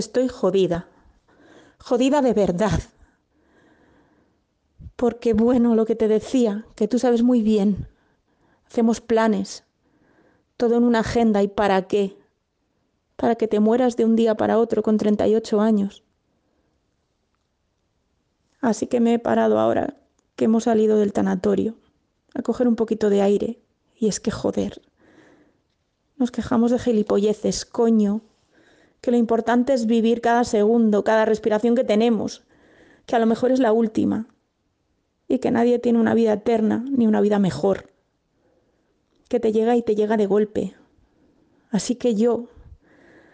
[0.00, 0.88] estoy jodida.
[1.78, 2.80] Jodida de verdad.
[4.96, 7.86] Porque bueno, lo que te decía, que tú sabes muy bien,
[8.66, 9.64] hacemos planes,
[10.56, 12.18] todo en una agenda y para qué?
[13.16, 16.02] Para que te mueras de un día para otro con 38 años.
[18.60, 19.96] Así que me he parado ahora
[20.36, 21.76] que hemos salido del tanatorio
[22.34, 23.60] a coger un poquito de aire.
[23.96, 24.82] Y es que joder,
[26.16, 28.20] nos quejamos de gilipolleces, coño,
[29.00, 32.44] que lo importante es vivir cada segundo, cada respiración que tenemos,
[33.06, 34.28] que a lo mejor es la última,
[35.28, 37.90] y que nadie tiene una vida eterna ni una vida mejor,
[39.28, 40.74] que te llega y te llega de golpe.
[41.70, 42.48] Así que yo,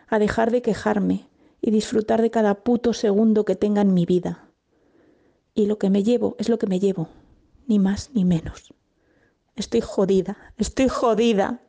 [0.08, 1.26] a dejar de quejarme
[1.60, 4.50] y disfrutar de cada puto segundo que tenga en mi vida.
[5.54, 7.08] Y lo que me llevo es lo que me llevo,
[7.66, 8.74] ni más ni menos.
[9.56, 11.60] Estoy jodida, estoy jodida.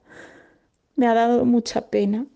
[0.96, 2.28] Me ha dado mucha pena.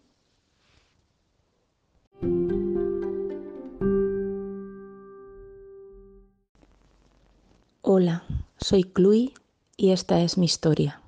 [7.83, 8.23] Hola,
[8.57, 9.33] soy Cluy
[9.75, 11.01] y esta es mi historia.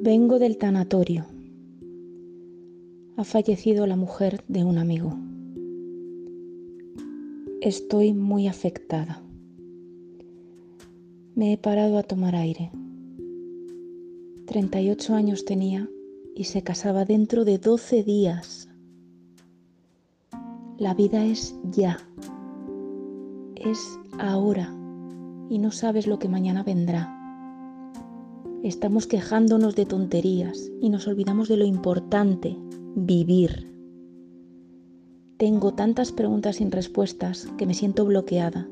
[0.00, 1.26] Vengo del tanatorio.
[3.16, 5.12] Ha fallecido la mujer de un amigo.
[7.60, 9.20] Estoy muy afectada.
[11.38, 12.72] Me he parado a tomar aire.
[14.46, 15.88] 38 años tenía
[16.34, 18.68] y se casaba dentro de 12 días.
[20.78, 21.98] La vida es ya.
[23.54, 23.78] Es
[24.18, 24.74] ahora
[25.48, 27.08] y no sabes lo que mañana vendrá.
[28.64, 32.56] Estamos quejándonos de tonterías y nos olvidamos de lo importante,
[32.96, 33.72] vivir.
[35.36, 38.68] Tengo tantas preguntas sin respuestas que me siento bloqueada,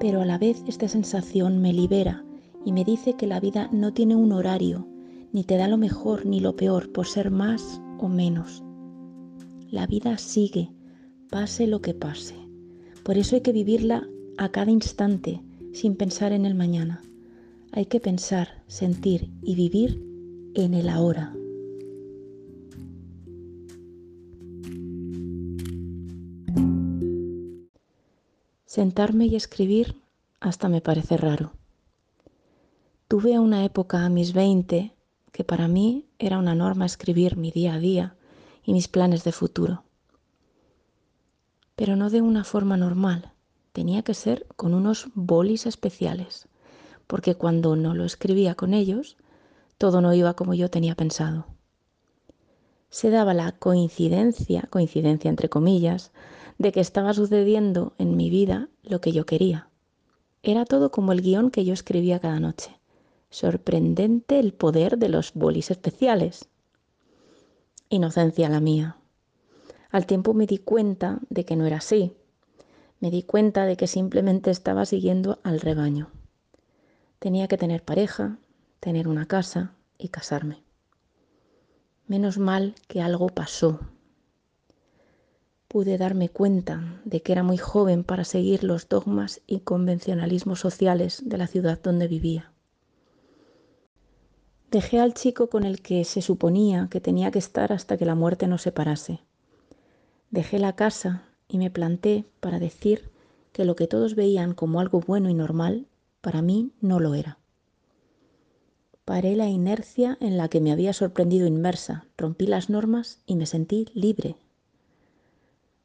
[0.00, 2.24] pero a la vez esta sensación me libera
[2.64, 4.86] y me dice que la vida no tiene un horario,
[5.32, 8.62] ni te da lo mejor ni lo peor por ser más o menos.
[9.70, 10.72] La vida sigue,
[11.30, 12.34] pase lo que pase.
[13.02, 15.42] Por eso hay que vivirla a cada instante,
[15.72, 17.02] sin pensar en el mañana.
[17.72, 20.02] Hay que pensar, sentir y vivir
[20.54, 21.34] en el ahora.
[28.78, 30.00] Sentarme y escribir
[30.38, 31.50] hasta me parece raro.
[33.08, 34.94] Tuve una época a mis 20
[35.32, 38.14] que para mí era una norma escribir mi día a día
[38.62, 39.82] y mis planes de futuro.
[41.74, 43.32] Pero no de una forma normal,
[43.72, 46.46] tenía que ser con unos bolis especiales
[47.08, 49.16] porque cuando no lo escribía con ellos,
[49.76, 51.46] todo no iba como yo tenía pensado.
[52.90, 56.12] Se daba la coincidencia, coincidencia entre comillas,
[56.58, 59.68] de que estaba sucediendo en mi vida lo que yo quería.
[60.42, 62.78] Era todo como el guion que yo escribía cada noche.
[63.30, 66.48] Sorprendente el poder de los bolis especiales.
[67.88, 68.96] Inocencia la mía.
[69.90, 72.12] Al tiempo me di cuenta de que no era así.
[73.00, 76.10] Me di cuenta de que simplemente estaba siguiendo al rebaño.
[77.18, 78.38] Tenía que tener pareja,
[78.80, 80.62] tener una casa y casarme.
[82.06, 83.80] Menos mal que algo pasó.
[85.68, 91.22] Pude darme cuenta de que era muy joven para seguir los dogmas y convencionalismos sociales
[91.26, 92.52] de la ciudad donde vivía.
[94.70, 98.14] Dejé al chico con el que se suponía que tenía que estar hasta que la
[98.14, 99.20] muerte nos separase.
[100.30, 103.10] Dejé la casa y me planté para decir
[103.52, 105.86] que lo que todos veían como algo bueno y normal
[106.22, 107.38] para mí no lo era.
[109.04, 113.46] Paré la inercia en la que me había sorprendido inmersa, rompí las normas y me
[113.46, 114.36] sentí libre.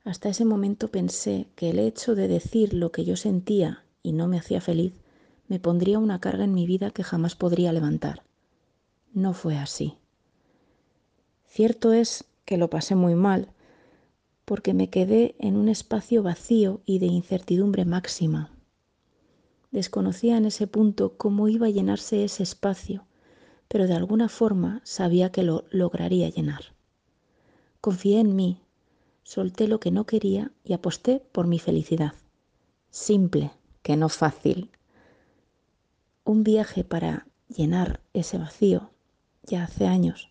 [0.03, 4.27] Hasta ese momento pensé que el hecho de decir lo que yo sentía y no
[4.27, 4.93] me hacía feliz
[5.47, 8.23] me pondría una carga en mi vida que jamás podría levantar.
[9.13, 9.97] No fue así.
[11.45, 13.49] Cierto es que lo pasé muy mal,
[14.45, 18.51] porque me quedé en un espacio vacío y de incertidumbre máxima.
[19.71, 23.05] Desconocía en ese punto cómo iba a llenarse ese espacio,
[23.67, 26.73] pero de alguna forma sabía que lo lograría llenar.
[27.79, 28.61] Confié en mí,
[29.23, 32.13] solté lo que no quería y aposté por mi felicidad.
[32.89, 34.71] Simple, que no fácil.
[36.23, 38.91] Un viaje para llenar ese vacío,
[39.43, 40.29] ya hace años,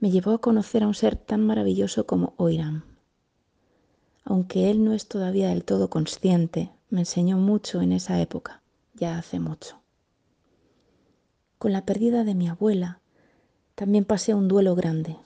[0.00, 2.84] me llevó a conocer a un ser tan maravilloso como Oiram.
[4.24, 8.62] Aunque él no es todavía del todo consciente, me enseñó mucho en esa época
[8.94, 9.80] ya hace mucho.
[11.58, 13.00] Con la pérdida de mi abuela
[13.74, 15.16] también pasé un duelo grande.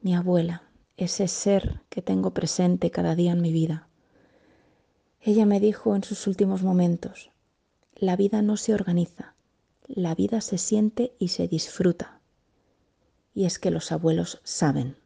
[0.00, 0.62] Mi abuela,
[1.04, 3.88] ese ser que tengo presente cada día en mi vida.
[5.20, 7.30] Ella me dijo en sus últimos momentos,
[7.94, 9.34] la vida no se organiza,
[9.86, 12.20] la vida se siente y se disfruta.
[13.34, 14.96] Y es que los abuelos saben.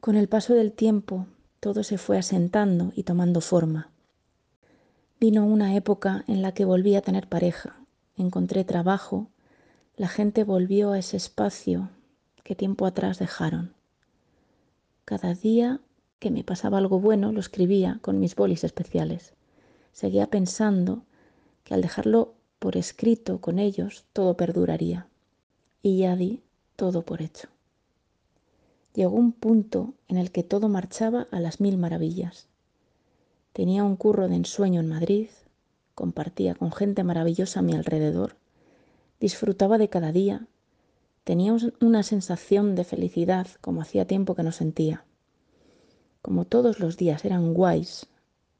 [0.00, 1.26] Con el paso del tiempo,
[1.60, 3.90] todo se fue asentando y tomando forma.
[5.18, 7.76] Vino una época en la que volví a tener pareja,
[8.16, 9.28] encontré trabajo,
[9.96, 11.90] la gente volvió a ese espacio
[12.42, 13.74] que tiempo atrás dejaron.
[15.10, 15.80] Cada día
[16.20, 19.32] que me pasaba algo bueno lo escribía con mis bolis especiales.
[19.90, 21.02] Seguía pensando
[21.64, 25.08] que al dejarlo por escrito con ellos todo perduraría.
[25.82, 26.44] Y ya di
[26.76, 27.48] todo por hecho.
[28.94, 32.46] Llegó un punto en el que todo marchaba a las mil maravillas.
[33.52, 35.28] Tenía un curro de ensueño en Madrid,
[35.96, 38.36] compartía con gente maravillosa a mi alrededor,
[39.18, 40.46] disfrutaba de cada día,
[41.24, 45.04] tenía una sensación de felicidad como hacía tiempo que no sentía.
[46.22, 48.06] Como todos los días eran guays,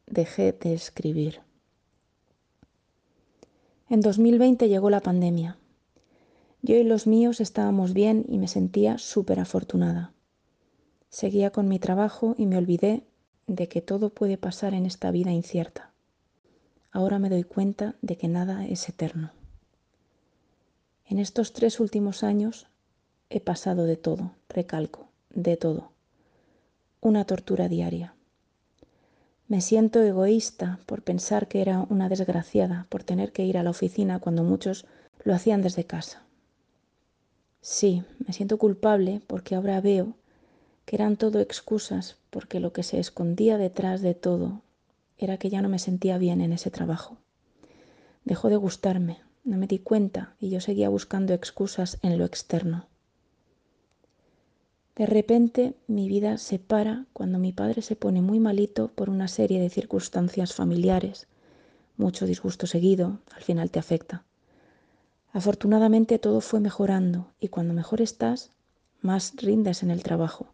[0.07, 1.41] dejé de escribir.
[3.89, 5.59] En 2020 llegó la pandemia.
[6.63, 10.13] Yo y los míos estábamos bien y me sentía súper afortunada.
[11.09, 13.05] Seguía con mi trabajo y me olvidé
[13.47, 15.93] de que todo puede pasar en esta vida incierta.
[16.93, 19.33] Ahora me doy cuenta de que nada es eterno.
[21.11, 22.69] En estos tres últimos años
[23.31, 25.91] he pasado de todo, recalco, de todo.
[27.01, 28.15] Una tortura diaria.
[29.49, 33.71] Me siento egoísta por pensar que era una desgraciada por tener que ir a la
[33.71, 34.87] oficina cuando muchos
[35.25, 36.23] lo hacían desde casa.
[37.61, 40.15] Sí, me siento culpable porque ahora veo
[40.85, 44.63] que eran todo excusas porque lo que se escondía detrás de todo
[45.19, 47.17] era que ya no me sentía bien en ese trabajo.
[48.25, 52.87] Dejó de gustarme, no me di cuenta y yo seguía buscando excusas en lo externo.
[54.97, 59.29] De repente mi vida se para cuando mi padre se pone muy malito por una
[59.29, 61.27] serie de circunstancias familiares.
[61.97, 64.25] Mucho disgusto seguido, al final te afecta.
[65.33, 68.51] Afortunadamente todo fue mejorando y cuando mejor estás,
[69.01, 70.53] más rindes en el trabajo.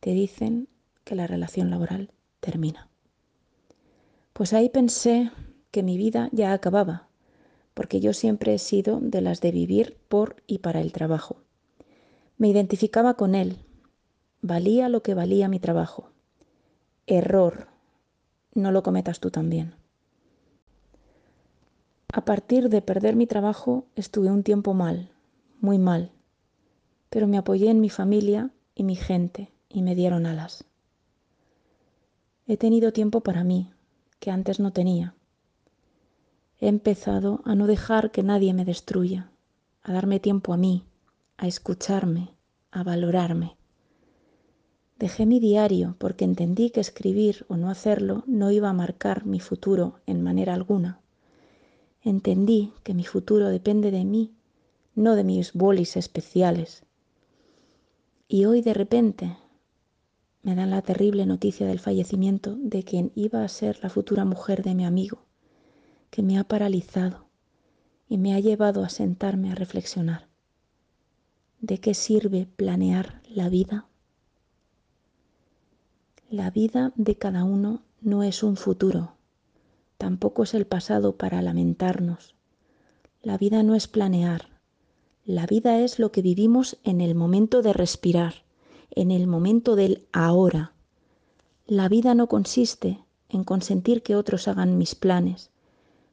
[0.00, 0.68] Te dicen
[1.04, 2.10] que la relación laboral
[2.40, 2.88] termina.
[4.32, 5.30] Pues ahí pensé
[5.70, 7.07] que mi vida ya acababa,
[7.78, 11.44] porque yo siempre he sido de las de vivir por y para el trabajo.
[12.36, 13.56] Me identificaba con él.
[14.42, 16.10] Valía lo que valía mi trabajo.
[17.06, 17.68] Error.
[18.52, 19.76] No lo cometas tú también.
[22.12, 25.12] A partir de perder mi trabajo estuve un tiempo mal,
[25.60, 26.10] muy mal,
[27.10, 30.64] pero me apoyé en mi familia y mi gente y me dieron alas.
[32.48, 33.70] He tenido tiempo para mí,
[34.18, 35.14] que antes no tenía.
[36.60, 39.30] He empezado a no dejar que nadie me destruya,
[39.80, 40.82] a darme tiempo a mí,
[41.36, 42.34] a escucharme,
[42.72, 43.56] a valorarme.
[44.98, 49.38] Dejé mi diario porque entendí que escribir o no hacerlo no iba a marcar mi
[49.38, 51.00] futuro en manera alguna.
[52.02, 54.34] Entendí que mi futuro depende de mí,
[54.96, 56.82] no de mis bolis especiales.
[58.26, 59.36] Y hoy de repente
[60.42, 64.64] me dan la terrible noticia del fallecimiento de quien iba a ser la futura mujer
[64.64, 65.27] de mi amigo
[66.10, 67.26] que me ha paralizado
[68.08, 70.28] y me ha llevado a sentarme a reflexionar.
[71.60, 73.86] ¿De qué sirve planear la vida?
[76.30, 79.14] La vida de cada uno no es un futuro,
[79.96, 82.34] tampoco es el pasado para lamentarnos.
[83.22, 84.58] La vida no es planear,
[85.28, 88.44] la vida es lo que vivimos en el momento de respirar,
[88.90, 90.72] en el momento del ahora.
[91.66, 95.50] La vida no consiste en consentir que otros hagan mis planes,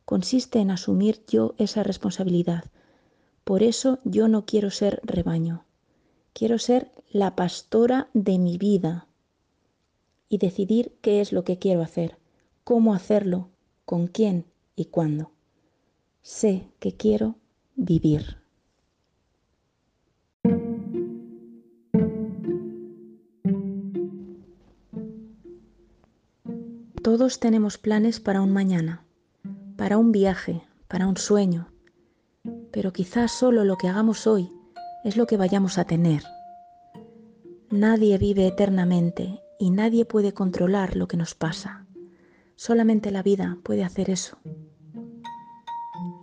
[0.05, 2.65] consiste en asumir yo esa responsabilidad.
[3.43, 5.65] Por eso yo no quiero ser rebaño,
[6.33, 9.07] quiero ser la pastora de mi vida
[10.29, 12.17] y decidir qué es lo que quiero hacer,
[12.63, 13.49] cómo hacerlo,
[13.85, 14.45] con quién
[14.75, 15.31] y cuándo.
[16.21, 17.35] Sé que quiero
[17.75, 18.37] vivir.
[27.03, 29.05] Todos tenemos planes para un mañana
[29.77, 31.67] para un viaje, para un sueño,
[32.71, 34.51] pero quizás solo lo que hagamos hoy
[35.03, 36.23] es lo que vayamos a tener.
[37.69, 41.85] Nadie vive eternamente y nadie puede controlar lo que nos pasa.
[42.55, 44.37] Solamente la vida puede hacer eso.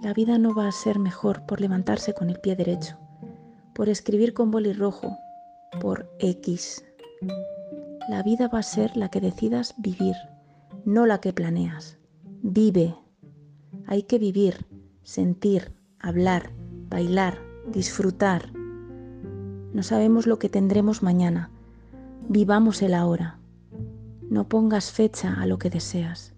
[0.03, 2.99] La vida no va a ser mejor por levantarse con el pie derecho,
[3.75, 5.17] por escribir con boli rojo,
[5.81, 6.85] por X.
[8.09, 10.17] La vida va a ser la que decidas vivir,
[10.85, 11.99] no la que planeas.
[12.43, 12.97] Vive,
[13.93, 14.65] hay que vivir,
[15.03, 16.51] sentir, hablar,
[16.89, 17.39] bailar,
[17.71, 18.51] disfrutar.
[18.55, 21.51] No sabemos lo que tendremos mañana.
[22.27, 23.39] Vivamos el ahora.
[24.31, 26.33] No pongas fecha a lo que deseas.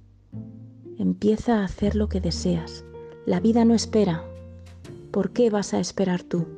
[0.99, 2.85] Empieza a hacer lo que deseas.
[3.25, 4.25] La vida no espera.
[5.13, 6.49] ¿Por qué vas a esperar tú?